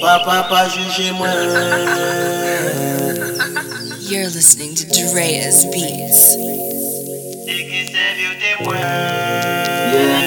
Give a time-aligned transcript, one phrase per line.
[0.00, 1.28] Papa pas jugé moi.
[4.00, 6.36] You're listening to Drea's Beats.
[8.60, 10.18] Yeah.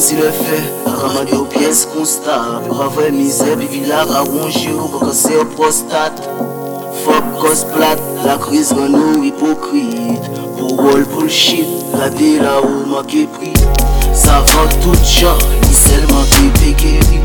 [0.00, 2.62] Si le fait, ramade aux pièces constat.
[2.68, 6.22] Pas vrai misère, puis villa à ronger ou pour casser au prostate.
[7.04, 10.22] Fuck cause plate, la crise rend nous hypocrite.
[10.56, 11.66] Pour all bullshit,
[11.98, 13.54] la dé là où manqué pris.
[14.18, 17.20] Savan tout chan, ni selman ki pe geri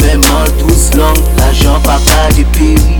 [0.00, 2.96] Menman douz lang, la jan pa ka deperi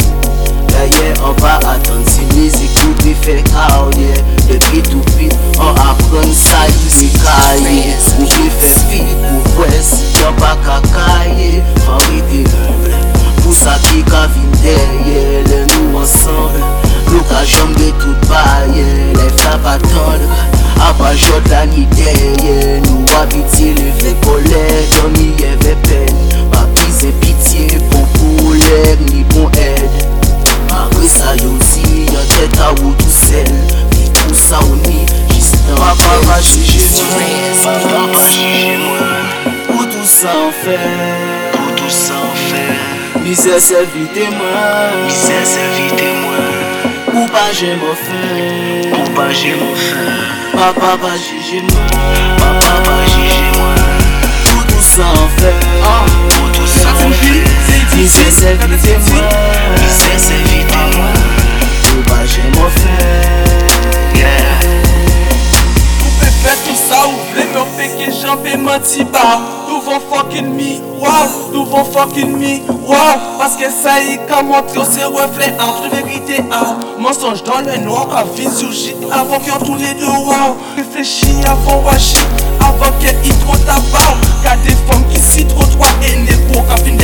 [0.69, 4.13] Daye, an pa atan si mizik ou pe fe karye
[4.45, 9.89] Depi tou pit, an apren sa yi se kaye Ou pe fe fit, ou pwes,
[9.95, 13.01] si jan pa ka kaye Fari de humble,
[13.41, 16.61] pou sa ki ka vin derye Le nou ansanble,
[17.09, 18.85] nou ka jom de tout baye
[19.17, 20.45] Lef la pa tendre,
[20.91, 22.44] apajot la ni derye
[23.45, 26.51] Habiter les vrais collègues, on y avait peine.
[26.51, 30.15] Pas pis pitié pour couler, ni pour aide.
[30.71, 33.47] Après ça yo di, yon tèt a ou tout sel
[33.93, 36.81] Fi pou sa ou ni, jist nan Papa va juje
[37.13, 40.79] mwen Papa va juje mwen Ou tout sa an fè
[41.61, 42.65] Ou tout sa an fè
[43.23, 48.25] Misè se vite mwen Misè se vite mwen Ou pa jè mwen fè
[48.99, 50.09] Ou pa jè mwen fè
[50.57, 52.44] Papa va juje mwen
[58.35, 59.25] Se vite mwen
[59.79, 61.19] Misè se vite mwen
[61.93, 63.11] Ou pa jè mwen fè
[64.19, 64.65] Yeah.
[66.03, 69.23] Ou pe fè tout sa ou vle mè ou pe ke jan pe manti ba
[69.69, 72.57] Tou von fucking mi, wow, tou von fucking mi,
[72.89, 77.71] wow Paske sa yi ka montre ou se refle an, tout verite an Mensonj dan
[77.71, 81.87] le noir, ka vin sou jit, avan ki an tou le de wow Reflechi avan
[81.87, 86.39] wajit, avan ke yi tro tabaw Ka de fom ki si tro twa e ne
[86.49, 86.99] po, ka fin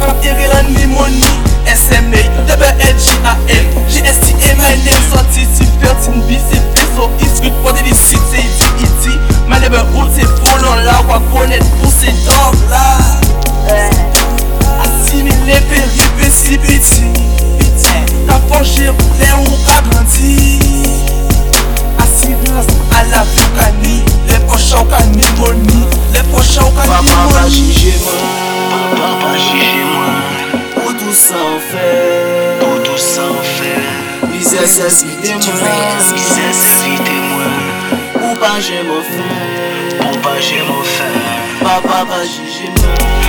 [0.00, 1.24] Pap Ireland Limoni
[1.66, 8.68] SMA W-E-G-A-N G-S-T-N-I-N Santi si pertin bi se peso Iskut pote di sit se iti
[8.84, 12.84] iti Manebe ou te folon la Wakonet pou se dog la.
[14.82, 17.06] Asimile peri pe si biti
[17.58, 17.96] Piti
[18.26, 18.89] Ta fonshi
[34.70, 35.98] Vite mwen
[36.78, 37.54] vite mwen
[38.22, 38.52] Ou pa
[38.86, 39.30] mwen fè
[40.06, 40.36] Ou pa
[40.94, 41.10] fè
[41.64, 43.19] Papa va juje mwen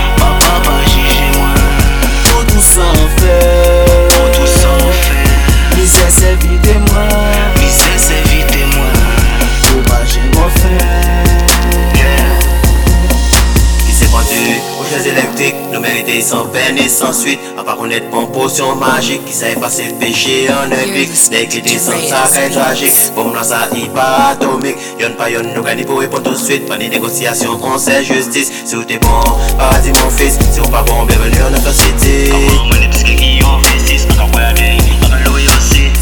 [16.12, 17.40] mériter sans peine et sans suite.
[17.58, 21.10] À pas connaître bon potion magique, qui sait passer le péché en un pic.
[21.30, 22.92] Négrité sans ça, est tragique.
[23.14, 24.76] Pour moi, ça, pas atomique.
[25.00, 26.66] Y'en pas y'en, nous gagnons pour répondre tout de suite.
[26.66, 28.50] Pas de négociation, on sait justice.
[28.64, 29.20] Si vous t'es bon,
[29.58, 30.38] paradis mon fils.
[30.52, 32.32] Si vous pas bon, bienvenue en notre cité.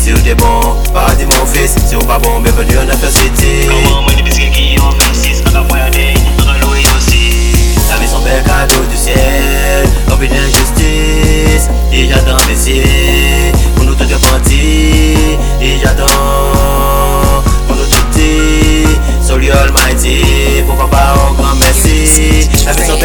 [0.03, 0.61] Si vous t'es bon,
[0.93, 1.77] paradis mon fils.
[1.87, 3.69] Si vous pas bon, bienvenue en notre cité.
[3.69, 4.10] La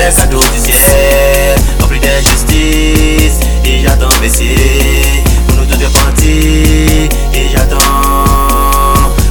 [0.05, 7.79] Bel cadeau du ciel Rempli d'injustice Et j'attends Messie Pour nous tout repentir Et j'attends.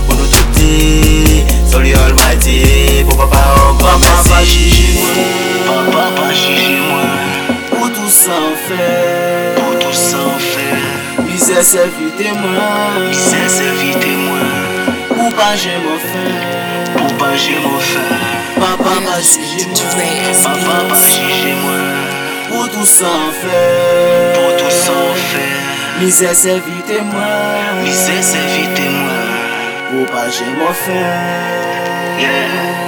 [0.08, 3.04] Pour nous tout dire Sorry Almighty.
[3.08, 4.98] Pour papa Papa va merci.
[5.64, 7.06] Papa mwen
[7.80, 8.90] Ou tout an fè
[9.60, 14.90] Ou tout sa an fè Misè se vite mwen Misè se vite mwen
[15.20, 16.26] Ou pa jè mwen fè
[16.98, 18.53] Ou pa
[18.94, 21.86] Papa va juje mwen Papa va juje mwen
[22.52, 23.62] Ou tout an fè
[24.38, 25.48] Ou tout sa an fè
[25.98, 31.04] Misè se vite mwen Misè se vite mwen Ou pa jè mwen fè
[32.22, 32.83] Yeah